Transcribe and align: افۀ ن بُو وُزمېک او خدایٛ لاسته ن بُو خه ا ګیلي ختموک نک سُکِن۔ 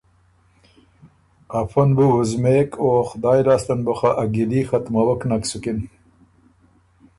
افۀ 1.59 1.83
ن 1.87 1.89
بُو 1.95 2.05
وُزمېک 2.15 2.69
او 2.81 2.89
خدایٛ 3.09 3.41
لاسته 3.47 3.73
ن 3.77 3.79
بُو 3.85 3.93
خه 3.99 4.09
ا 4.21 4.23
ګیلي 4.33 4.61
ختموک 4.69 5.21
نک 5.29 5.43
سُکِن۔ 5.49 5.79